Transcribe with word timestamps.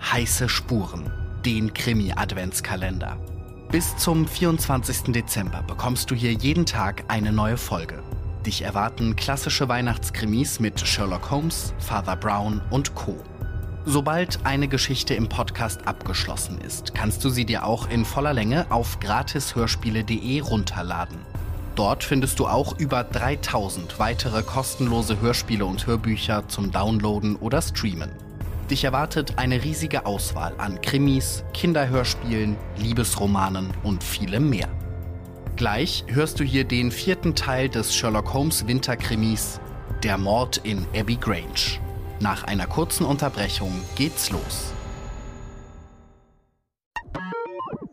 heiße 0.00 0.48
Spuren, 0.48 1.10
den 1.44 1.74
Krimi-Adventskalender. 1.74 3.16
Bis 3.70 3.96
zum 3.96 4.26
24. 4.26 5.12
Dezember 5.12 5.62
bekommst 5.62 6.10
du 6.10 6.14
hier 6.14 6.32
jeden 6.32 6.64
Tag 6.64 7.04
eine 7.08 7.32
neue 7.32 7.56
Folge. 7.56 8.02
Dich 8.46 8.62
erwarten 8.62 9.16
klassische 9.16 9.68
Weihnachtskrimis 9.68 10.60
mit 10.60 10.80
Sherlock 10.80 11.30
Holmes, 11.30 11.74
Father 11.78 12.16
Brown 12.16 12.62
und 12.70 12.94
Co. 12.94 13.16
Sobald 13.84 14.44
eine 14.44 14.68
Geschichte 14.68 15.14
im 15.14 15.28
Podcast 15.28 15.86
abgeschlossen 15.86 16.58
ist, 16.60 16.94
kannst 16.94 17.24
du 17.24 17.30
sie 17.30 17.44
dir 17.44 17.64
auch 17.64 17.90
in 17.90 18.04
voller 18.04 18.32
Länge 18.32 18.66
auf 18.70 19.00
gratishörspiele.de 19.00 20.40
runterladen. 20.40 21.18
Dort 21.74 22.04
findest 22.04 22.38
du 22.38 22.46
auch 22.46 22.78
über 22.78 23.04
3000 23.04 23.98
weitere 23.98 24.42
kostenlose 24.42 25.20
Hörspiele 25.20 25.64
und 25.64 25.86
Hörbücher 25.86 26.48
zum 26.48 26.72
Downloaden 26.72 27.36
oder 27.36 27.62
Streamen. 27.62 28.10
Dich 28.70 28.84
erwartet 28.84 29.34
eine 29.36 29.64
riesige 29.64 30.04
Auswahl 30.04 30.54
an 30.58 30.78
Krimis, 30.82 31.42
Kinderhörspielen, 31.54 32.56
Liebesromanen 32.76 33.72
und 33.82 34.04
vielem 34.04 34.50
mehr. 34.50 34.68
Gleich 35.56 36.04
hörst 36.06 36.38
du 36.38 36.44
hier 36.44 36.64
den 36.64 36.90
vierten 36.90 37.34
Teil 37.34 37.70
des 37.70 37.94
Sherlock 37.94 38.34
Holmes 38.34 38.66
Winterkrimis 38.66 39.58
Der 40.02 40.18
Mord 40.18 40.58
in 40.58 40.86
Abbey 40.94 41.16
Grange. 41.16 41.80
Nach 42.20 42.44
einer 42.44 42.66
kurzen 42.66 43.06
Unterbrechung 43.06 43.72
geht's 43.96 44.30
los. 44.30 44.74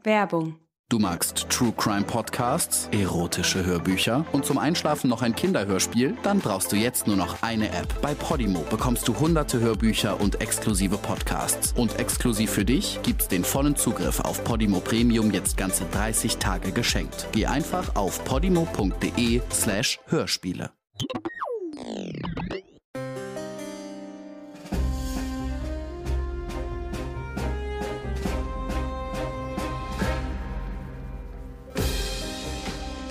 Werbung. 0.04 0.65
Du 0.88 1.00
magst 1.00 1.50
True 1.50 1.74
Crime 1.76 2.04
Podcasts, 2.04 2.88
erotische 2.92 3.66
Hörbücher 3.66 4.24
und 4.34 4.46
zum 4.46 4.60
Einschlafen 4.60 5.10
noch 5.10 5.24
ein 5.24 5.36
Kinderhörspiel? 5.36 6.16
Dann 6.22 6.38
brauchst 6.38 6.72
du 6.72 6.76
jetzt 6.76 7.08
nur 7.08 7.16
noch 7.16 7.42
eine 7.42 7.70
App. 7.70 8.02
Bei 8.04 8.14
Podimo 8.14 8.60
bekommst 8.70 9.08
du 9.08 9.20
hunderte 9.20 9.60
Hörbücher 9.60 10.22
und 10.22 10.42
exklusive 10.42 11.00
Podcasts. 11.00 11.74
Und 11.76 11.98
exklusiv 11.98 12.52
für 12.52 12.66
dich 12.66 13.00
gibt's 13.02 13.28
den 13.28 13.44
vollen 13.44 13.76
Zugriff 13.76 14.20
auf 14.20 14.44
Podimo 14.44 14.80
Premium 14.80 15.32
jetzt 15.32 15.58
ganze 15.58 15.86
30 15.86 16.38
Tage 16.38 16.72
geschenkt. 16.72 17.30
Geh 17.32 17.48
einfach 17.48 17.96
auf 17.96 18.24
podimo.de 18.24 19.42
slash 19.52 20.00
Hörspiele. 20.06 20.70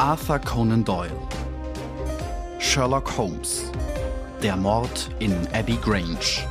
Arthur 0.04 0.38
Conan 0.38 0.84
Doyle. 0.84 1.16
Sherlock 2.59 3.16
Holmes. 3.16 3.72
Der 4.42 4.54
Mord 4.54 5.09
in 5.19 5.34
Abbey 5.54 5.78
Grange. 5.78 6.47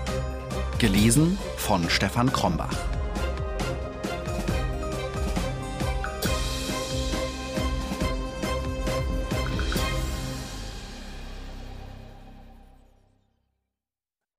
Gelesen 0.80 1.38
von 1.58 1.88
Stefan 1.88 2.34
Krombach. 2.34 2.76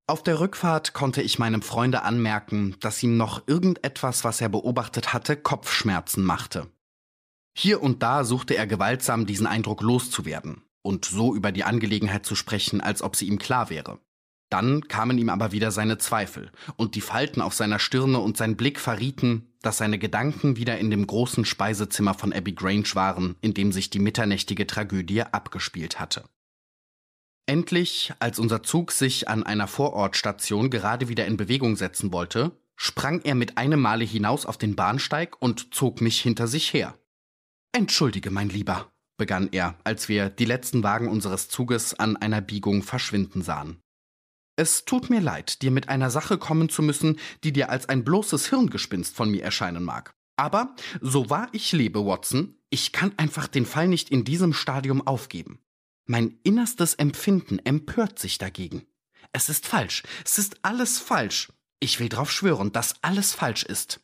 Auf 0.07 0.23
der 0.23 0.41
Rückfahrt 0.41 0.91
konnte 0.91 1.21
ich 1.21 1.39
meinem 1.39 1.61
Freunde 1.61 2.01
anmerken, 2.01 2.75
dass 2.81 3.01
ihm 3.01 3.15
noch 3.15 3.47
irgendetwas, 3.47 4.25
was 4.25 4.41
er 4.41 4.49
beobachtet 4.49 5.13
hatte, 5.13 5.37
Kopfschmerzen 5.37 6.25
machte. 6.25 6.67
Hier 7.57 7.81
und 7.81 8.03
da 8.03 8.25
suchte 8.25 8.57
er 8.57 8.67
gewaltsam 8.67 9.25
diesen 9.25 9.47
Eindruck 9.47 9.81
loszuwerden 9.81 10.63
und 10.81 11.05
so 11.05 11.33
über 11.33 11.53
die 11.53 11.63
Angelegenheit 11.63 12.25
zu 12.25 12.35
sprechen, 12.35 12.81
als 12.81 13.01
ob 13.01 13.15
sie 13.15 13.27
ihm 13.27 13.39
klar 13.39 13.69
wäre. 13.69 13.99
Dann 14.49 14.87
kamen 14.87 15.17
ihm 15.17 15.29
aber 15.29 15.53
wieder 15.53 15.71
seine 15.71 15.97
Zweifel, 15.97 16.51
und 16.75 16.95
die 16.95 17.01
Falten 17.01 17.41
auf 17.41 17.53
seiner 17.53 17.79
Stirne 17.79 18.19
und 18.19 18.37
sein 18.37 18.57
Blick 18.57 18.79
verrieten, 18.79 19.53
dass 19.61 19.77
seine 19.77 19.97
Gedanken 19.97 20.57
wieder 20.57 20.77
in 20.77 20.91
dem 20.91 21.07
großen 21.07 21.45
Speisezimmer 21.45 22.13
von 22.13 22.33
Abbey 22.33 22.51
Grange 22.51 22.93
waren, 22.93 23.35
in 23.41 23.53
dem 23.53 23.71
sich 23.71 23.89
die 23.89 23.99
mitternächtige 23.99 24.67
Tragödie 24.67 25.23
abgespielt 25.23 25.99
hatte. 25.99 26.25
Endlich, 27.47 28.13
als 28.19 28.37
unser 28.37 28.63
Zug 28.63 28.91
sich 28.91 29.29
an 29.29 29.43
einer 29.43 29.67
Vorortstation 29.67 30.69
gerade 30.69 31.07
wieder 31.07 31.25
in 31.25 31.37
Bewegung 31.37 31.77
setzen 31.77 32.11
wollte, 32.11 32.51
sprang 32.75 33.21
er 33.21 33.35
mit 33.35 33.57
einem 33.57 33.79
Male 33.79 34.03
hinaus 34.03 34.45
auf 34.45 34.57
den 34.57 34.75
Bahnsteig 34.75 35.41
und 35.41 35.73
zog 35.73 36.01
mich 36.01 36.19
hinter 36.19 36.47
sich 36.47 36.73
her. 36.73 36.97
Entschuldige, 37.75 38.31
mein 38.31 38.47
Lieber, 38.47 38.89
begann 39.17 39.49
er, 39.51 39.77
als 39.83 40.07
wir 40.07 40.29
die 40.29 40.45
letzten 40.45 40.81
Wagen 40.81 41.09
unseres 41.09 41.49
Zuges 41.49 41.93
an 41.93 42.15
einer 42.15 42.39
Biegung 42.39 42.83
verschwinden 42.83 43.41
sahen. 43.41 43.81
Es 44.55 44.85
tut 44.85 45.09
mir 45.09 45.19
leid, 45.19 45.61
dir 45.61 45.71
mit 45.71 45.89
einer 45.89 46.09
Sache 46.09 46.37
kommen 46.37 46.69
zu 46.69 46.81
müssen, 46.81 47.19
die 47.43 47.51
dir 47.51 47.69
als 47.69 47.89
ein 47.89 48.05
bloßes 48.05 48.47
Hirngespinst 48.47 49.13
von 49.13 49.29
mir 49.29 49.43
erscheinen 49.43 49.83
mag. 49.83 50.15
Aber, 50.37 50.73
so 51.01 51.29
wahr 51.29 51.49
ich 51.51 51.73
lebe, 51.73 52.05
Watson, 52.05 52.57
ich 52.69 52.93
kann 52.93 53.11
einfach 53.17 53.47
den 53.49 53.65
Fall 53.65 53.89
nicht 53.89 54.09
in 54.09 54.23
diesem 54.23 54.53
Stadium 54.53 55.05
aufgeben. 55.05 55.59
Mein 56.05 56.39
innerstes 56.43 56.93
Empfinden 56.93 57.59
empört 57.59 58.19
sich 58.19 58.37
dagegen. 58.37 58.85
Es 59.33 59.49
ist 59.49 59.67
falsch, 59.67 60.03
es 60.23 60.37
ist 60.37 60.59
alles 60.61 60.97
falsch. 60.97 61.51
Ich 61.81 61.99
will 61.99 62.07
drauf 62.07 62.31
schwören, 62.31 62.71
dass 62.71 63.03
alles 63.03 63.33
falsch 63.33 63.63
ist. 63.63 63.99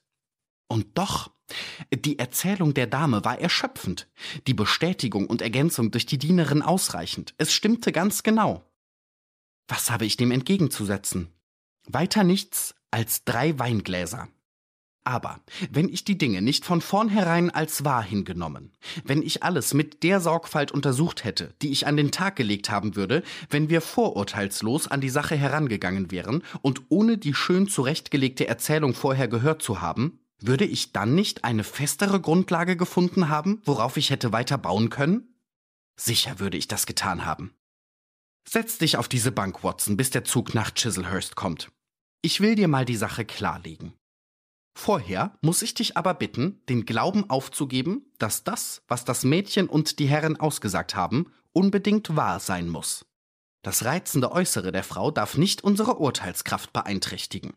Und 0.71 0.97
doch, 0.97 1.31
die 1.93 2.17
Erzählung 2.17 2.73
der 2.73 2.87
Dame 2.87 3.25
war 3.25 3.37
erschöpfend, 3.37 4.07
die 4.47 4.53
Bestätigung 4.53 5.27
und 5.27 5.41
Ergänzung 5.41 5.91
durch 5.91 6.05
die 6.05 6.17
Dienerin 6.17 6.61
ausreichend. 6.61 7.33
Es 7.37 7.51
stimmte 7.51 7.91
ganz 7.91 8.23
genau. 8.23 8.63
Was 9.67 9.91
habe 9.91 10.05
ich 10.05 10.15
dem 10.15 10.31
entgegenzusetzen? 10.31 11.27
Weiter 11.87 12.23
nichts 12.23 12.73
als 12.89 13.25
drei 13.25 13.59
Weingläser. 13.59 14.29
Aber 15.03 15.41
wenn 15.69 15.89
ich 15.89 16.05
die 16.05 16.17
Dinge 16.17 16.41
nicht 16.41 16.63
von 16.63 16.79
vornherein 16.79 17.49
als 17.49 17.83
wahr 17.83 18.03
hingenommen, 18.03 18.71
wenn 19.03 19.23
ich 19.23 19.43
alles 19.43 19.73
mit 19.73 20.03
der 20.03 20.21
Sorgfalt 20.21 20.71
untersucht 20.71 21.25
hätte, 21.25 21.53
die 21.61 21.71
ich 21.71 21.85
an 21.85 21.97
den 21.97 22.11
Tag 22.11 22.37
gelegt 22.37 22.69
haben 22.69 22.95
würde, 22.95 23.23
wenn 23.49 23.67
wir 23.69 23.81
vorurteilslos 23.81 24.87
an 24.87 25.01
die 25.01 25.09
Sache 25.09 25.35
herangegangen 25.35 26.11
wären 26.11 26.43
und 26.61 26.83
ohne 26.87 27.17
die 27.17 27.33
schön 27.33 27.67
zurechtgelegte 27.67 28.47
Erzählung 28.47 28.93
vorher 28.93 29.27
gehört 29.27 29.61
zu 29.61 29.81
haben, 29.81 30.20
würde 30.41 30.65
ich 30.65 30.91
dann 30.91 31.15
nicht 31.15 31.43
eine 31.43 31.63
festere 31.63 32.19
Grundlage 32.19 32.75
gefunden 32.75 33.29
haben, 33.29 33.61
worauf 33.65 33.97
ich 33.97 34.09
hätte 34.09 34.31
weiter 34.31 34.57
bauen 34.57 34.89
können? 34.89 35.35
Sicher 35.95 36.39
würde 36.39 36.57
ich 36.57 36.67
das 36.67 36.85
getan 36.85 37.25
haben. 37.25 37.53
Setz 38.47 38.77
dich 38.77 38.97
auf 38.97 39.07
diese 39.07 39.31
Bank, 39.31 39.63
Watson, 39.63 39.97
bis 39.97 40.09
der 40.09 40.23
Zug 40.23 40.55
nach 40.55 40.71
Chiselhurst 40.73 41.35
kommt. 41.35 41.71
Ich 42.23 42.41
will 42.41 42.55
dir 42.55 42.67
mal 42.67 42.85
die 42.85 42.95
Sache 42.95 43.25
klarlegen. 43.25 43.93
Vorher 44.73 45.37
muss 45.41 45.61
ich 45.61 45.73
dich 45.73 45.97
aber 45.97 46.13
bitten, 46.13 46.61
den 46.69 46.85
Glauben 46.85 47.29
aufzugeben, 47.29 48.11
dass 48.17 48.43
das, 48.43 48.83
was 48.87 49.05
das 49.05 49.23
Mädchen 49.23 49.67
und 49.67 49.99
die 49.99 50.07
Herren 50.07 50.39
ausgesagt 50.39 50.95
haben, 50.95 51.31
unbedingt 51.51 52.15
wahr 52.15 52.39
sein 52.39 52.69
muss. 52.69 53.05
Das 53.63 53.85
reizende 53.85 54.31
Äußere 54.31 54.71
der 54.71 54.83
Frau 54.83 55.11
darf 55.11 55.37
nicht 55.37 55.63
unsere 55.63 55.97
Urteilskraft 55.97 56.73
beeinträchtigen. 56.73 57.53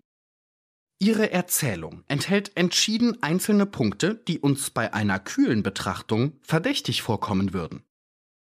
Ihre 0.99 1.32
Erzählung 1.32 2.05
enthält 2.08 2.52
entschieden 2.56 3.23
einzelne 3.23 3.67
Punkte, 3.67 4.23
die 4.26 4.38
uns 4.38 4.70
bei 4.70 4.94
einer 4.94 5.19
kühlen 5.19 5.62
Betrachtung 5.62 6.38
verdächtig 6.43 7.02
vorkommen 7.02 7.52
würden. 7.52 7.85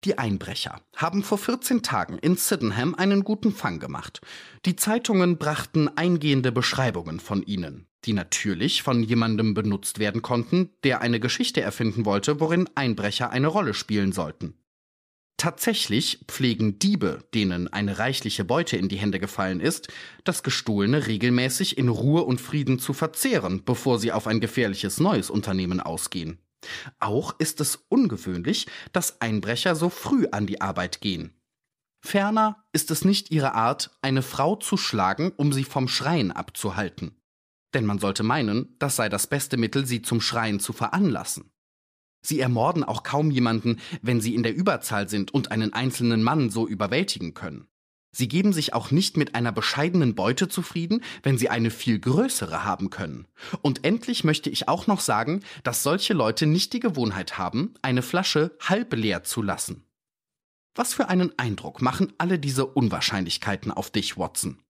Die 0.05 0.17
Einbrecher 0.17 0.81
haben 0.95 1.23
vor 1.23 1.37
14 1.37 1.83
Tagen 1.83 2.17
in 2.17 2.37
Sydenham 2.37 2.95
einen 2.95 3.25
guten 3.25 3.51
Fang 3.51 3.79
gemacht. 3.79 4.21
Die 4.65 4.77
Zeitungen 4.77 5.37
brachten 5.37 5.89
eingehende 5.89 6.53
Beschreibungen 6.53 7.19
von 7.19 7.43
ihnen, 7.43 7.87
die 8.05 8.13
natürlich 8.13 8.81
von 8.81 9.03
jemandem 9.03 9.53
benutzt 9.53 9.99
werden 9.99 10.21
konnten, 10.21 10.69
der 10.85 11.01
eine 11.01 11.19
Geschichte 11.19 11.59
erfinden 11.59 12.05
wollte, 12.05 12.39
worin 12.39 12.69
Einbrecher 12.75 13.31
eine 13.31 13.47
Rolle 13.47 13.73
spielen 13.73 14.13
sollten. 14.13 14.58
Tatsächlich 15.39 16.19
pflegen 16.27 16.79
Diebe, 16.79 17.23
denen 17.33 17.71
eine 17.71 17.97
reichliche 17.97 18.43
Beute 18.43 18.75
in 18.75 18.89
die 18.89 18.97
Hände 18.97 19.21
gefallen 19.21 19.61
ist, 19.61 19.87
das 20.25 20.43
Gestohlene 20.43 21.07
regelmäßig 21.07 21.77
in 21.77 21.87
Ruhe 21.87 22.23
und 22.23 22.41
Frieden 22.41 22.77
zu 22.77 22.91
verzehren, 22.91 23.63
bevor 23.63 23.99
sie 23.99 24.11
auf 24.11 24.27
ein 24.27 24.41
gefährliches 24.41 24.99
neues 24.99 25.29
Unternehmen 25.29 25.79
ausgehen. 25.79 26.39
Auch 26.99 27.39
ist 27.39 27.61
es 27.61 27.85
ungewöhnlich, 27.87 28.67
dass 28.91 29.21
Einbrecher 29.21 29.77
so 29.77 29.89
früh 29.89 30.27
an 30.29 30.45
die 30.45 30.59
Arbeit 30.59 30.99
gehen. 30.99 31.33
Ferner 32.01 32.65
ist 32.73 32.91
es 32.91 33.05
nicht 33.05 33.31
ihre 33.31 33.55
Art, 33.55 33.91
eine 34.01 34.23
Frau 34.23 34.57
zu 34.57 34.75
schlagen, 34.75 35.31
um 35.37 35.53
sie 35.53 35.63
vom 35.63 35.87
Schreien 35.87 36.33
abzuhalten. 36.33 37.15
Denn 37.73 37.85
man 37.85 37.99
sollte 37.99 38.23
meinen, 38.23 38.75
das 38.77 38.97
sei 38.97 39.07
das 39.07 39.27
beste 39.27 39.55
Mittel, 39.55 39.85
sie 39.85 40.01
zum 40.01 40.19
Schreien 40.19 40.59
zu 40.59 40.73
veranlassen. 40.73 41.49
Sie 42.21 42.39
ermorden 42.39 42.83
auch 42.83 43.03
kaum 43.03 43.31
jemanden, 43.31 43.79
wenn 44.01 44.21
sie 44.21 44.35
in 44.35 44.43
der 44.43 44.55
Überzahl 44.55 45.07
sind 45.07 45.33
und 45.33 45.51
einen 45.51 45.73
einzelnen 45.73 46.23
Mann 46.23 46.49
so 46.49 46.67
überwältigen 46.67 47.33
können. 47.33 47.67
Sie 48.11 48.27
geben 48.27 48.53
sich 48.53 48.73
auch 48.73 48.89
nicht 48.89 49.17
mit 49.17 49.35
einer 49.35 49.51
bescheidenen 49.51 50.15
Beute 50.15 50.47
zufrieden, 50.47 51.03
wenn 51.21 51.37
sie 51.37 51.49
eine 51.49 51.69
viel 51.69 51.99
größere 51.99 52.63
haben 52.63 52.89
können. 52.89 53.27
Und 53.61 53.85
endlich 53.85 54.23
möchte 54.23 54.49
ich 54.49 54.67
auch 54.67 54.87
noch 54.87 54.99
sagen, 54.99 55.41
dass 55.63 55.83
solche 55.83 56.13
Leute 56.13 56.47
nicht 56.47 56.73
die 56.73 56.79
Gewohnheit 56.79 57.37
haben, 57.37 57.75
eine 57.81 58.01
Flasche 58.01 58.57
halb 58.61 58.93
leer 58.95 59.23
zu 59.23 59.43
lassen. 59.43 59.85
Was 60.75 60.93
für 60.93 61.09
einen 61.09 61.37
Eindruck 61.37 61.81
machen 61.81 62.13
alle 62.17 62.39
diese 62.39 62.65
Unwahrscheinlichkeiten 62.65 63.71
auf 63.71 63.91
dich, 63.91 64.17
Watson? 64.17 64.61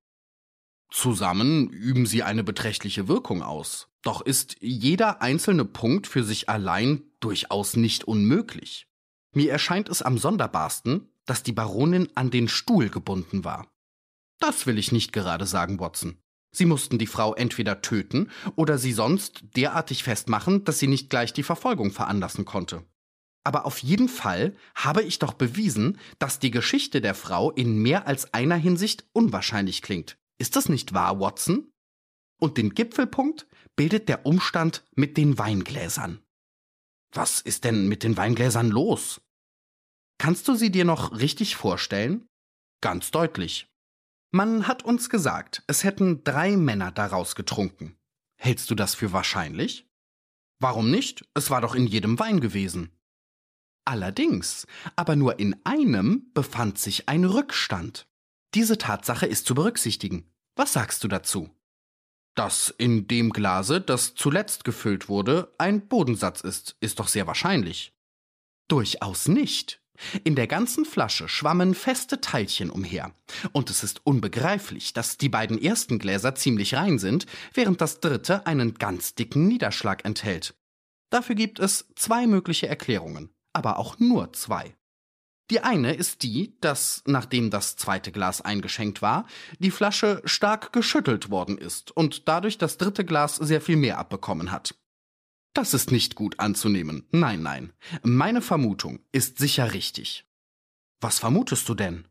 Zusammen 0.92 1.70
üben 1.70 2.06
sie 2.06 2.24
eine 2.24 2.44
beträchtliche 2.44 3.08
Wirkung 3.08 3.44
aus. 3.44 3.90
Doch 4.02 4.22
ist 4.22 4.58
jeder 4.60 5.22
einzelne 5.22 5.66
Punkt 5.66 6.08
für 6.08 6.24
sich 6.24 6.50
allein 6.50 7.04
durchaus 7.20 7.76
nicht 7.76 8.04
unmöglich. 8.04 8.88
Mir 9.34 9.52
erscheint 9.52 9.90
es 9.90 10.02
am 10.02 10.18
sonderbarsten, 10.18 11.10
dass 11.26 11.44
die 11.44 11.52
Baronin 11.52 12.10
an 12.16 12.32
den 12.32 12.48
Stuhl 12.48 12.90
gebunden 12.90 13.44
war. 13.44 13.72
Das 14.40 14.66
will 14.66 14.78
ich 14.78 14.92
nicht 14.92 15.14
gerade 15.14 15.46
sagen, 15.46 15.80
Watson. 15.80 16.18
Sie 16.52 16.66
mussten 16.66 16.98
die 16.98 17.08
Frau 17.08 17.36
entweder 17.36 17.82
töten 17.82 18.32
oder 18.56 18.78
sie 18.78 18.94
sonst 18.94 19.44
derartig 19.56 20.04
festmachen, 20.04 20.64
dass 20.64 20.80
sie 20.80 20.88
nicht 20.88 21.10
gleich 21.10 21.34
die 21.34 21.44
Verfolgung 21.44 21.92
veranlassen 21.92 22.46
konnte. 22.46 22.86
Aber 23.44 23.66
auf 23.66 23.80
jeden 23.80 24.10
Fall 24.10 24.56
habe 24.76 25.04
ich 25.04 25.20
doch 25.20 25.34
bewiesen, 25.34 26.00
dass 26.18 26.40
die 26.40 26.52
Geschichte 26.52 27.02
der 27.02 27.16
Frau 27.16 27.52
in 27.52 27.78
mehr 27.78 28.08
als 28.08 28.34
einer 28.34 28.56
Hinsicht 28.56 29.06
unwahrscheinlich 29.14 29.82
klingt. 29.82 30.18
Ist 30.38 30.56
das 30.56 30.70
nicht 30.70 30.94
wahr, 30.94 31.20
Watson? 31.20 31.72
Und 32.40 32.58
den 32.58 32.74
Gipfelpunkt 32.74 33.48
bildet 33.76 34.10
der 34.10 34.26
Umstand 34.26 34.84
mit 34.96 35.18
den 35.18 35.38
Weingläsern. 35.38 36.20
Was 37.12 37.42
ist 37.42 37.64
denn 37.64 37.88
mit 37.88 38.04
den 38.04 38.18
Weingläsern 38.18 38.70
los? 38.70 39.22
Kannst 40.20 40.48
du 40.48 40.56
sie 40.56 40.72
dir 40.72 40.86
noch 40.86 41.18
richtig 41.18 41.56
vorstellen? 41.56 42.28
Ganz 42.82 43.12
deutlich. 43.12 43.68
Man 44.32 44.68
hat 44.68 44.84
uns 44.84 45.10
gesagt, 45.10 45.64
es 45.68 45.84
hätten 45.84 46.24
drei 46.24 46.56
Männer 46.56 46.92
daraus 46.92 47.36
getrunken. 47.36 47.98
Hältst 48.38 48.70
du 48.70 48.76
das 48.76 48.94
für 48.94 49.12
wahrscheinlich? 49.12 49.90
Warum 50.60 50.92
nicht? 50.92 51.28
Es 51.34 51.50
war 51.50 51.62
doch 51.62 51.74
in 51.74 51.88
jedem 51.88 52.20
Wein 52.20 52.40
gewesen. 52.42 52.92
Allerdings, 53.86 54.68
aber 54.96 55.16
nur 55.16 55.40
in 55.40 55.56
einem 55.66 56.32
befand 56.34 56.78
sich 56.78 57.10
ein 57.10 57.26
Rückstand. 57.26 58.08
Diese 58.54 58.78
Tatsache 58.78 59.26
ist 59.26 59.46
zu 59.46 59.56
berücksichtigen. 59.56 60.32
Was 60.56 60.74
sagst 60.74 61.04
du 61.04 61.08
dazu? 61.08 61.50
Dass 62.40 62.74
in 62.78 63.06
dem 63.06 63.32
Glase, 63.32 63.82
das 63.82 64.16
zuletzt 64.16 64.64
gefüllt 64.64 65.10
wurde, 65.10 65.54
ein 65.58 65.90
Bodensatz 65.90 66.40
ist, 66.40 66.78
ist 66.80 67.02
doch 67.02 67.10
sehr 67.10 67.28
wahrscheinlich. 67.28 67.92
Durchaus 68.70 69.28
nicht. 69.28 69.82
In 70.24 70.36
der 70.36 70.48
ganzen 70.48 70.86
Flasche 70.86 71.28
schwammen 71.28 71.76
feste 71.76 72.22
Teilchen 72.22 72.70
umher. 72.70 73.12
Und 73.52 73.70
es 73.70 73.84
ist 73.84 74.06
unbegreiflich, 74.06 74.94
dass 74.94 75.18
die 75.18 75.28
beiden 75.28 75.62
ersten 75.62 76.00
Gläser 76.00 76.34
ziemlich 76.34 76.76
rein 76.76 76.98
sind, 76.98 77.26
während 77.54 77.82
das 77.82 78.00
dritte 78.00 78.48
einen 78.48 78.76
ganz 78.76 79.16
dicken 79.16 79.50
Niederschlag 79.50 80.06
enthält. 80.06 80.56
Dafür 81.10 81.36
gibt 81.36 81.60
es 81.60 81.90
zwei 81.98 82.26
mögliche 82.26 82.70
Erklärungen, 82.70 83.32
aber 83.52 83.78
auch 83.78 84.00
nur 84.00 84.32
zwei. 84.32 84.78
Die 85.50 85.62
eine 85.62 85.94
ist 85.94 86.22
die, 86.22 86.54
dass, 86.62 87.02
nachdem 87.08 87.50
das 87.50 87.76
zweite 87.76 88.12
Glas 88.12 88.42
eingeschenkt 88.42 89.02
war, 89.02 89.26
die 89.58 89.72
Flasche 89.72 90.22
stark 90.26 90.74
geschüttelt 90.74 91.32
worden 91.32 91.58
ist 91.58 91.92
und 91.92 92.28
dadurch 92.28 92.58
das 92.58 92.78
dritte 92.78 93.04
Glas 93.04 93.36
sehr 93.36 93.62
viel 93.62 93.78
mehr 93.78 93.98
abbekommen 93.98 94.52
hat. 94.52 94.76
Das 95.54 95.74
ist 95.74 95.92
nicht 95.92 96.16
gut 96.16 96.40
anzunehmen. 96.40 97.08
Nein, 97.12 97.42
nein. 97.42 97.74
Meine 98.04 98.42
Vermutung 98.42 99.00
ist 99.12 99.40
sicher 99.40 99.74
richtig. 99.74 100.26
Was 101.02 101.18
vermutest 101.18 101.68
du 101.68 101.74
denn? 101.74 102.06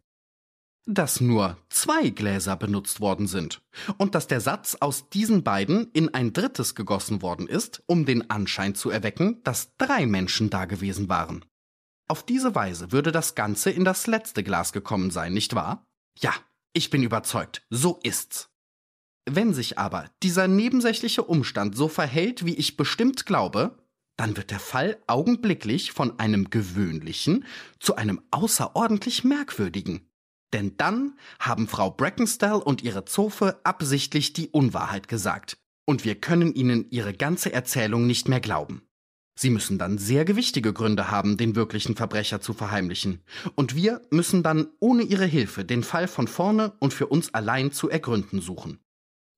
Dass 0.87 1.21
nur 1.21 1.59
zwei 1.68 2.09
Gläser 2.09 2.57
benutzt 2.57 3.00
worden 3.00 3.26
sind 3.26 3.62
und 3.99 4.14
dass 4.14 4.26
der 4.26 4.40
Satz 4.40 4.75
aus 4.80 5.11
diesen 5.11 5.45
beiden 5.45 5.90
in 5.92 6.14
ein 6.14 6.33
drittes 6.33 6.75
gegossen 6.75 7.23
worden 7.23 7.47
ist, 7.47 7.83
um 7.87 8.07
den 8.07 8.30
Anschein 8.30 8.75
zu 8.75 8.90
erwecken, 8.90 9.42
dass 9.45 9.76
drei 9.76 10.07
Menschen 10.07 10.50
da 10.50 10.64
gewesen 10.64 11.09
waren. 11.09 11.45
Auf 12.09 12.23
diese 12.23 12.55
Weise 12.55 12.91
würde 12.91 13.12
das 13.12 13.35
Ganze 13.35 13.71
in 13.71 13.85
das 13.85 14.07
letzte 14.07 14.43
Glas 14.43 14.73
gekommen 14.73 15.11
sein, 15.11 15.35
nicht 15.35 15.55
wahr? 15.55 15.87
Ja, 16.19 16.33
ich 16.73 16.88
bin 16.88 17.03
überzeugt, 17.03 17.67
so 17.69 18.00
ist's. 18.03 18.49
Wenn 19.29 19.53
sich 19.53 19.79
aber 19.79 20.07
dieser 20.23 20.49
nebensächliche 20.49 21.23
Umstand 21.23 21.77
so 21.77 21.87
verhält, 21.88 22.47
wie 22.47 22.55
ich 22.55 22.79
bestimmt 22.79 23.27
glaube, 23.27 23.77
dann 24.17 24.38
wird 24.38 24.50
der 24.50 24.59
Fall 24.59 24.97
augenblicklich 25.07 25.93
von 25.93 26.19
einem 26.19 26.49
gewöhnlichen 26.49 27.45
zu 27.79 27.97
einem 27.97 28.23
außerordentlich 28.31 29.25
merkwürdigen. 29.25 30.11
Denn 30.55 30.79
dann 30.79 31.19
haben 31.38 31.69
Frau 31.69 31.91
Brackenstall 31.91 32.62
und 32.62 32.83
ihre 32.83 33.05
Zofe 33.05 33.61
absichtlich 33.65 34.33
die 34.33 34.49
Unwahrheit 34.49 35.09
gesagt. 35.09 35.59
Und 35.85 36.07
wir 36.07 36.15
können 36.15 36.55
ihnen 36.55 36.91
ihre 36.91 37.12
ganze 37.12 37.53
Erzählung 37.53 38.07
nicht 38.07 38.29
mehr 38.29 38.41
glauben. 38.41 38.88
Sie 39.40 39.50
müssen 39.50 39.78
dann 39.78 39.99
sehr 39.99 40.25
gewichtige 40.25 40.73
Gründe 40.73 41.12
haben, 41.12 41.37
den 41.37 41.54
wirklichen 41.54 41.95
Verbrecher 41.95 42.40
zu 42.40 42.54
verheimlichen. 42.54 43.21
Und 43.54 43.76
wir 43.76 44.02
müssen 44.11 44.42
dann 44.42 44.66
ohne 44.80 45.04
ihre 45.04 45.26
Hilfe 45.26 45.64
den 45.64 45.85
Fall 45.85 46.09
von 46.09 46.26
vorne 46.26 46.73
und 46.80 46.92
für 46.92 47.07
uns 47.07 47.33
allein 47.35 47.71
zu 47.71 47.88
ergründen 47.88 48.40
suchen. 48.40 48.80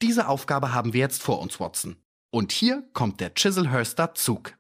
Diese 0.01 0.29
Aufgabe 0.29 0.73
haben 0.73 0.95
wir 0.95 1.01
jetzt 1.01 1.23
vor 1.23 1.43
uns, 1.43 1.61
Watson. 1.61 1.97
Und 2.31 2.51
hier 2.51 2.83
kommt 2.95 3.21
der 3.21 3.35
Chiselhurster 3.35 4.15
Zug. 4.15 4.55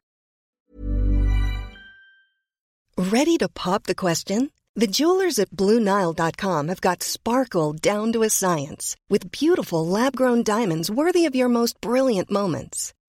Ready 2.98 3.38
to 3.38 3.48
pop 3.54 3.84
the 3.86 3.94
question? 3.94 4.50
The 4.76 4.88
jewelers 4.88 5.38
at 5.38 5.48
BlueNile.com 5.52 6.68
have 6.68 6.82
got 6.82 7.02
sparkle 7.02 7.72
down 7.72 8.12
to 8.12 8.22
a 8.22 8.28
science 8.28 8.94
with 9.08 9.32
beautiful 9.32 9.86
lab 9.86 10.14
grown 10.14 10.44
diamonds 10.44 10.90
worthy 10.90 11.24
of 11.24 11.34
your 11.34 11.48
most 11.48 11.80
brilliant 11.80 12.30
moments. 12.30 12.92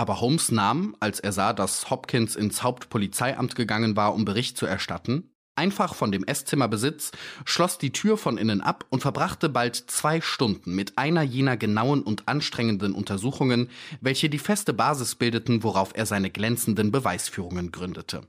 Aber 0.00 0.22
Holmes 0.22 0.50
nahm, 0.50 0.96
als 0.98 1.20
er 1.20 1.30
sah, 1.30 1.52
dass 1.52 1.90
Hopkins 1.90 2.34
ins 2.34 2.62
Hauptpolizeiamt 2.62 3.54
gegangen 3.54 3.96
war, 3.96 4.14
um 4.14 4.24
Bericht 4.24 4.56
zu 4.56 4.64
erstatten, 4.64 5.28
einfach 5.56 5.94
von 5.94 6.10
dem 6.10 6.24
Esszimmerbesitz, 6.24 7.12
schloss 7.44 7.76
die 7.76 7.92
Tür 7.92 8.16
von 8.16 8.38
innen 8.38 8.62
ab 8.62 8.86
und 8.88 9.02
verbrachte 9.02 9.50
bald 9.50 9.76
zwei 9.76 10.22
Stunden 10.22 10.74
mit 10.74 10.96
einer 10.96 11.20
jener 11.20 11.58
genauen 11.58 12.02
und 12.02 12.28
anstrengenden 12.28 12.94
Untersuchungen, 12.94 13.68
welche 14.00 14.30
die 14.30 14.38
feste 14.38 14.72
Basis 14.72 15.16
bildeten, 15.16 15.62
worauf 15.64 15.90
er 15.94 16.06
seine 16.06 16.30
glänzenden 16.30 16.90
Beweisführungen 16.92 17.70
gründete. 17.70 18.22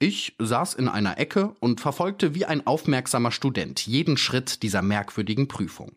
Ich 0.00 0.34
saß 0.40 0.74
in 0.74 0.88
einer 0.88 1.16
Ecke 1.18 1.54
und 1.60 1.80
verfolgte 1.80 2.34
wie 2.34 2.44
ein 2.44 2.66
aufmerksamer 2.66 3.30
Student 3.30 3.86
jeden 3.86 4.16
Schritt 4.16 4.64
dieser 4.64 4.82
merkwürdigen 4.82 5.46
Prüfung. 5.46 5.92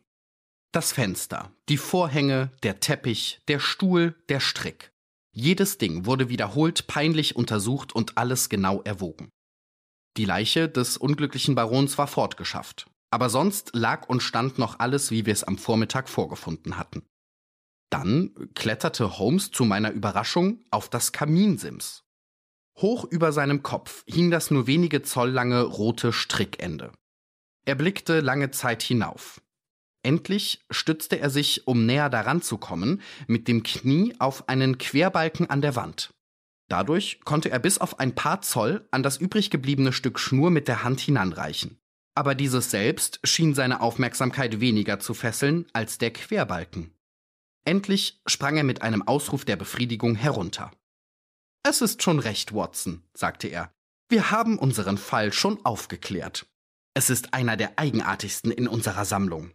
Das 0.73 0.93
Fenster, 0.93 1.51
die 1.67 1.75
Vorhänge, 1.75 2.49
der 2.63 2.79
Teppich, 2.79 3.41
der 3.49 3.59
Stuhl, 3.59 4.15
der 4.29 4.39
Strick. 4.39 4.93
Jedes 5.33 5.77
Ding 5.77 6.05
wurde 6.05 6.29
wiederholt 6.29 6.87
peinlich 6.87 7.35
untersucht 7.35 7.93
und 7.93 8.17
alles 8.17 8.47
genau 8.47 8.81
erwogen. 8.83 9.29
Die 10.15 10.23
Leiche 10.23 10.69
des 10.69 10.95
unglücklichen 10.95 11.55
Barons 11.55 11.97
war 11.97 12.07
fortgeschafft, 12.07 12.89
aber 13.09 13.29
sonst 13.29 13.71
lag 13.75 14.07
und 14.07 14.23
stand 14.23 14.59
noch 14.59 14.79
alles, 14.79 15.11
wie 15.11 15.25
wir 15.25 15.33
es 15.33 15.43
am 15.43 15.57
Vormittag 15.57 16.07
vorgefunden 16.07 16.77
hatten. 16.77 17.03
Dann 17.89 18.33
kletterte 18.55 19.19
Holmes 19.19 19.51
zu 19.51 19.65
meiner 19.65 19.91
Überraschung 19.91 20.63
auf 20.71 20.89
das 20.89 21.11
Kaminsims. 21.11 22.05
Hoch 22.77 23.03
über 23.03 23.33
seinem 23.33 23.61
Kopf 23.61 24.05
hing 24.07 24.31
das 24.31 24.51
nur 24.51 24.67
wenige 24.67 25.01
Zoll 25.01 25.31
lange 25.31 25.63
rote 25.63 26.13
Strickende. 26.13 26.93
Er 27.65 27.75
blickte 27.75 28.21
lange 28.21 28.51
Zeit 28.51 28.81
hinauf. 28.81 29.41
Endlich 30.03 30.61
stützte 30.71 31.19
er 31.19 31.29
sich, 31.29 31.67
um 31.67 31.85
näher 31.85 32.09
daran 32.09 32.41
zu 32.41 32.57
kommen, 32.57 33.01
mit 33.27 33.47
dem 33.47 33.63
Knie 33.63 34.15
auf 34.19 34.49
einen 34.49 34.77
Querbalken 34.77 35.49
an 35.49 35.61
der 35.61 35.75
Wand. 35.75 36.13
Dadurch 36.69 37.19
konnte 37.23 37.51
er 37.51 37.59
bis 37.59 37.77
auf 37.77 37.99
ein 37.99 38.15
paar 38.15 38.41
Zoll 38.41 38.87
an 38.91 39.03
das 39.03 39.17
übrig 39.17 39.49
gebliebene 39.49 39.93
Stück 39.93 40.19
Schnur 40.19 40.49
mit 40.49 40.67
der 40.67 40.83
Hand 40.83 41.01
hinanreichen. 41.01 41.77
Aber 42.15 42.33
dieses 42.33 42.71
selbst 42.71 43.19
schien 43.23 43.53
seine 43.53 43.81
Aufmerksamkeit 43.81 44.59
weniger 44.59 44.99
zu 44.99 45.13
fesseln 45.13 45.65
als 45.73 45.97
der 45.97 46.11
Querbalken. 46.11 46.93
Endlich 47.63 48.21
sprang 48.25 48.57
er 48.57 48.63
mit 48.63 48.81
einem 48.81 49.01
Ausruf 49.07 49.45
der 49.45 49.55
Befriedigung 49.55 50.15
herunter. 50.15 50.71
Es 51.63 51.81
ist 51.81 52.01
schon 52.01 52.19
recht, 52.19 52.55
Watson, 52.55 53.03
sagte 53.13 53.47
er. 53.47 53.71
Wir 54.09 54.31
haben 54.31 54.57
unseren 54.57 54.97
Fall 54.97 55.31
schon 55.31 55.63
aufgeklärt. 55.63 56.47
Es 56.93 57.09
ist 57.09 57.33
einer 57.33 57.55
der 57.55 57.77
eigenartigsten 57.77 58.51
in 58.51 58.67
unserer 58.67 59.05
Sammlung. 59.05 59.51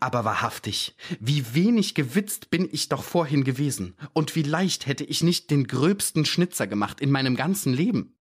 Aber 0.00 0.24
wahrhaftig, 0.24 0.94
wie 1.18 1.54
wenig 1.54 1.94
gewitzt 1.94 2.50
bin 2.50 2.68
ich 2.70 2.88
doch 2.88 3.02
vorhin 3.02 3.42
gewesen, 3.42 3.96
und 4.12 4.36
wie 4.36 4.42
leicht 4.42 4.86
hätte 4.86 5.04
ich 5.04 5.22
nicht 5.22 5.50
den 5.50 5.66
gröbsten 5.66 6.24
Schnitzer 6.24 6.66
gemacht 6.68 7.00
in 7.00 7.10
meinem 7.10 7.34
ganzen 7.34 7.72
Leben. 7.72 8.16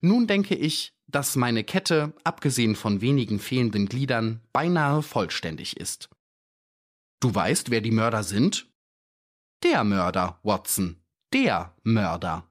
Nun 0.00 0.26
denke 0.26 0.54
ich, 0.54 0.94
dass 1.06 1.36
meine 1.36 1.62
Kette, 1.64 2.14
abgesehen 2.24 2.74
von 2.74 3.02
wenigen 3.02 3.38
fehlenden 3.38 3.86
Gliedern, 3.86 4.40
beinahe 4.52 5.02
vollständig 5.02 5.76
ist. 5.76 6.08
Du 7.20 7.34
weißt, 7.34 7.70
wer 7.70 7.82
die 7.82 7.90
Mörder 7.90 8.22
sind? 8.22 8.70
Der 9.62 9.84
Mörder, 9.84 10.40
Watson, 10.42 11.02
der 11.34 11.76
Mörder. 11.82 12.50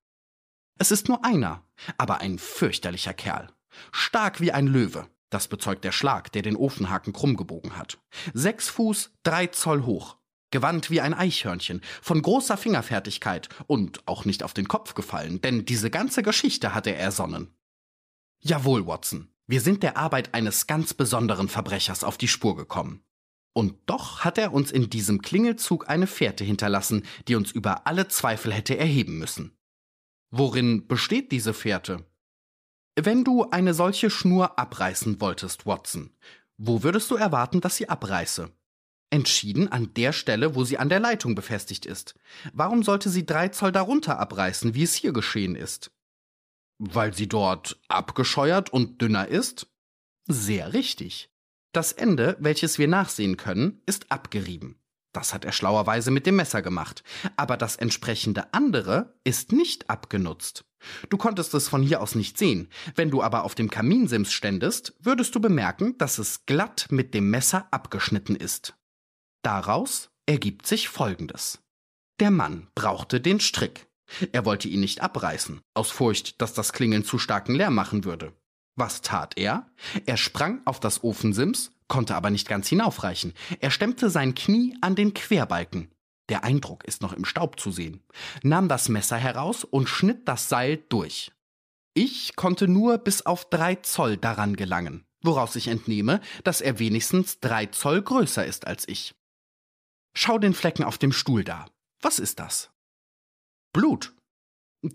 Es 0.78 0.92
ist 0.92 1.08
nur 1.08 1.26
einer, 1.26 1.66
aber 1.98 2.22
ein 2.22 2.38
fürchterlicher 2.38 3.16
Kerl, 3.16 3.52
stark 3.92 4.40
wie 4.42 4.52
ein 4.52 4.68
Löwe, 4.68 5.10
das 5.30 5.48
bezeugt 5.48 5.84
der 5.84 5.92
Schlag, 5.92 6.32
der 6.32 6.42
den 6.42 6.56
Ofenhaken 6.56 7.14
krumm 7.14 7.38
gebogen 7.38 7.78
hat. 7.78 8.00
Sechs 8.34 8.70
Fuß, 8.70 9.12
drei 9.24 9.48
Zoll 9.48 9.86
hoch. 9.86 10.18
Gewandt 10.52 10.90
wie 10.90 11.02
ein 11.02 11.14
Eichhörnchen, 11.14 11.82
von 12.02 12.22
großer 12.22 12.58
Fingerfertigkeit 12.58 13.50
und 13.68 14.08
auch 14.08 14.26
nicht 14.26 14.42
auf 14.42 14.56
den 14.56 14.68
Kopf 14.68 14.96
gefallen, 14.96 15.42
denn 15.42 15.66
diese 15.66 15.92
ganze 15.92 16.24
Geschichte 16.24 16.74
hat 16.74 16.88
er 16.88 16.98
ersonnen. 16.98 17.54
Jawohl, 18.42 18.88
Watson, 18.88 19.30
wir 19.46 19.62
sind 19.62 19.84
der 19.84 19.98
Arbeit 19.98 20.34
eines 20.34 20.66
ganz 20.66 20.94
besonderen 20.94 21.50
Verbrechers 21.50 22.04
auf 22.04 22.18
die 22.18 22.28
Spur 22.28 22.56
gekommen. 22.56 23.04
Und 23.54 23.76
doch 23.88 24.20
hat 24.22 24.38
er 24.38 24.54
uns 24.54 24.72
in 24.72 24.90
diesem 24.90 25.22
Klingelzug 25.22 25.90
eine 25.90 26.08
Fährte 26.08 26.44
hinterlassen, 26.44 27.04
die 27.28 27.36
uns 27.36 27.52
über 27.52 27.86
alle 27.86 28.08
Zweifel 28.08 28.54
hätte 28.54 28.78
erheben 28.78 29.20
müssen. 29.20 29.58
Worin 30.32 30.88
besteht 30.88 31.32
diese 31.32 31.54
Fährte? 31.54 32.06
Wenn 33.06 33.24
du 33.24 33.50
eine 33.50 33.74
solche 33.74 34.10
Schnur 34.10 34.60
abreißen 34.60 35.22
wolltest, 35.22 35.66
Watson, 35.66 36.12
wo 36.58 36.84
würdest 36.84 37.10
du 37.12 37.16
erwarten, 37.16 37.62
dass 37.62 37.78
sie 37.78 37.88
abreiße? 37.88 38.52
Entschieden 39.10 39.72
an 39.72 39.94
der 39.94 40.12
Stelle, 40.12 40.54
wo 40.56 40.66
sie 40.66 40.78
an 40.78 40.90
der 40.90 41.00
Leitung 41.00 41.34
befestigt 41.34 41.86
ist. 41.86 42.16
Warum 42.52 42.84
sollte 42.84 43.10
sie 43.10 43.26
drei 43.26 43.48
Zoll 43.50 43.72
darunter 43.72 44.20
abreißen, 44.20 44.76
wie 44.76 44.84
es 44.84 44.96
hier 44.96 45.14
geschehen 45.14 45.56
ist? 45.56 45.92
Weil 46.78 47.14
sie 47.14 47.28
dort 47.28 47.80
abgescheuert 47.88 48.72
und 48.72 49.02
dünner 49.02 49.30
ist? 49.30 49.68
Sehr 50.28 50.74
richtig. 50.74 51.32
Das 51.72 51.94
Ende, 51.94 52.36
welches 52.40 52.80
wir 52.80 52.88
nachsehen 52.88 53.38
können, 53.38 53.82
ist 53.86 54.12
abgerieben. 54.12 54.78
Das 55.14 55.34
hat 55.34 55.46
er 55.46 55.54
schlauerweise 55.54 56.12
mit 56.12 56.26
dem 56.26 56.36
Messer 56.36 56.62
gemacht. 56.62 57.04
Aber 57.38 57.56
das 57.56 57.78
entsprechende 57.78 58.54
andere 58.54 59.18
ist 59.24 59.52
nicht 59.54 59.90
abgenutzt. 59.90 60.66
Du 61.10 61.18
konntest 61.18 61.54
es 61.54 61.68
von 61.68 61.82
hier 61.82 62.02
aus 62.02 62.16
nicht 62.16 62.38
sehen. 62.38 62.70
Wenn 62.96 63.12
du 63.12 63.22
aber 63.22 63.44
auf 63.44 63.56
dem 63.56 63.70
Kaminsims 63.70 64.32
ständest, 64.32 64.94
würdest 65.00 65.36
du 65.36 65.40
bemerken, 65.40 65.98
dass 65.98 66.18
es 66.18 66.46
glatt 66.46 66.88
mit 66.90 67.14
dem 67.14 67.30
Messer 67.30 67.68
abgeschnitten 67.72 68.36
ist. 68.36 68.76
Daraus 69.42 70.10
ergibt 70.26 70.68
sich 70.68 70.90
Folgendes. 70.90 71.60
Der 72.20 72.32
Mann 72.32 72.68
brauchte 72.76 73.22
den 73.22 73.40
Strick. 73.40 73.88
Er 74.32 74.46
wollte 74.46 74.68
ihn 74.68 74.80
nicht 74.80 75.02
abreißen, 75.02 75.62
aus 75.74 75.92
Furcht, 75.92 76.42
dass 76.42 76.54
das 76.54 76.74
Klingeln 76.74 77.06
zu 77.06 77.20
starken 77.20 77.56
Lärm 77.56 77.76
machen 77.76 78.04
würde. 78.04 78.34
Was 78.76 79.02
tat 79.02 79.38
er? 79.38 79.68
Er 80.06 80.18
sprang 80.18 80.62
auf 80.66 80.80
das 80.80 81.04
Ofensims, 81.04 81.72
konnte 81.88 82.16
aber 82.16 82.30
nicht 82.30 82.48
ganz 82.48 82.68
hinaufreichen. 82.68 83.34
Er 83.60 83.72
stemmte 83.72 84.10
sein 84.10 84.36
Knie 84.36 84.78
an 84.82 84.96
den 84.96 85.14
Querbalken. 85.14 85.92
Der 86.30 86.44
Eindruck 86.44 86.84
ist 86.86 87.02
noch 87.02 87.14
im 87.14 87.26
Staub 87.26 87.60
zu 87.60 87.72
sehen, 87.72 88.04
nahm 88.44 88.70
das 88.70 88.88
Messer 88.88 89.18
heraus 89.18 89.64
und 89.64 89.90
schnitt 89.90 90.28
das 90.28 90.48
Seil 90.48 90.78
durch. 90.90 91.32
Ich 91.96 92.36
konnte 92.36 92.68
nur 92.68 93.00
bis 93.00 93.26
auf 93.26 93.50
drei 93.50 93.76
Zoll 93.76 94.16
daran 94.16 94.56
gelangen, 94.56 95.06
woraus 95.22 95.56
ich 95.56 95.68
entnehme, 95.68 96.22
dass 96.44 96.62
er 96.62 96.80
wenigstens 96.80 97.40
drei 97.40 97.66
Zoll 97.66 98.04
größer 98.04 98.46
ist 98.46 98.68
als 98.68 98.88
ich. 98.88 99.16
Schau 100.14 100.38
den 100.38 100.54
Flecken 100.54 100.84
auf 100.84 100.98
dem 100.98 101.12
Stuhl 101.12 101.44
da. 101.44 101.66
Was 102.02 102.20
ist 102.20 102.40
das? 102.40 102.72
Blut. 103.74 104.14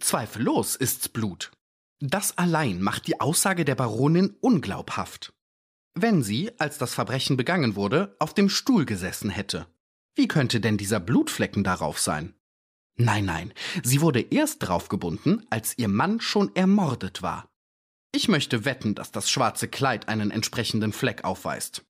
Zweifellos 0.01 0.77
ist's 0.77 1.09
Blut. 1.09 1.53
Das 2.01 2.39
allein 2.39 2.81
macht 2.81 3.07
die 3.07 3.21
Aussage 3.21 3.65
der 3.65 3.75
Baronin 3.75 4.37
unglaubhaft. 4.41 5.33
Wenn 5.95 6.23
sie, 6.23 6.51
als 6.59 6.79
das 6.79 6.95
Verbrechen 6.95 7.37
begangen 7.37 7.77
wurde, 7.77 8.17
auf 8.19 8.35
dem 8.35 8.49
Stuhl 8.49 8.85
gesessen 8.85 9.31
hätte, 9.31 9.67
wie 10.15 10.29
könnte 10.29 10.61
denn 10.61 10.77
dieser 10.77 11.01
Blutflecken 11.01 11.65
darauf 11.65 11.99
sein? 11.99 12.35
Nein, 12.97 13.25
nein, 13.25 13.53
sie 13.83 14.01
wurde 14.01 14.21
erst 14.21 14.63
draufgebunden, 14.63 15.45
als 15.51 15.77
ihr 15.79 15.89
Mann 15.89 16.21
schon 16.21 16.55
ermordet 16.55 17.23
war. 17.23 17.49
Ich 18.13 18.29
möchte 18.29 18.65
wetten, 18.65 18.95
dass 18.95 19.11
das 19.11 19.29
schwarze 19.29 19.67
Kleid 19.67 20.09
einen 20.09 20.31
entsprechenden 20.31 20.93
Fleck 20.93 21.25
aufweist. 21.25 21.85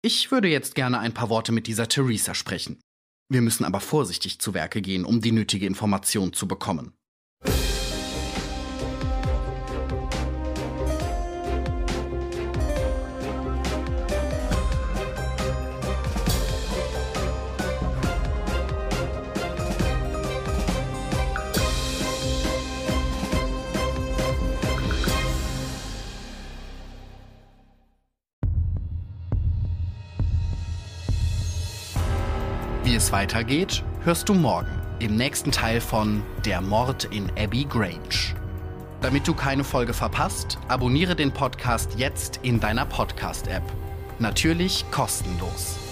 Ich 0.00 0.30
würde 0.30 0.48
jetzt 0.48 0.74
gerne 0.74 0.98
ein 0.98 1.12
paar 1.12 1.28
Worte 1.28 1.52
mit 1.52 1.66
dieser 1.66 1.88
Theresa 1.88 2.34
sprechen. 2.34 2.80
Wir 3.28 3.42
müssen 3.42 3.64
aber 3.64 3.80
vorsichtig 3.80 4.38
zu 4.38 4.54
Werke 4.54 4.80
gehen, 4.80 5.04
um 5.04 5.20
die 5.20 5.32
nötige 5.32 5.66
Information 5.66 6.32
zu 6.32 6.48
bekommen. 6.48 6.94
Weitergeht, 33.12 33.84
hörst 34.04 34.28
du 34.28 34.34
morgen 34.34 34.70
im 34.98 35.16
nächsten 35.16 35.52
Teil 35.52 35.80
von 35.80 36.22
Der 36.44 36.60
Mord 36.60 37.04
in 37.04 37.30
Abbey 37.38 37.64
Grange. 37.64 38.34
Damit 39.00 39.28
du 39.28 39.34
keine 39.34 39.64
Folge 39.64 39.92
verpasst, 39.92 40.58
abonniere 40.68 41.14
den 41.14 41.32
Podcast 41.32 41.90
jetzt 41.96 42.40
in 42.42 42.58
deiner 42.58 42.86
Podcast-App. 42.86 43.62
Natürlich 44.18 44.84
kostenlos. 44.90 45.91